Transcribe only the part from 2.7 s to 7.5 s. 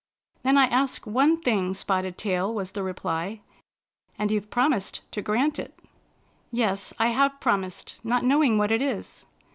the reply," and you've promised to grant it."" Yes, I have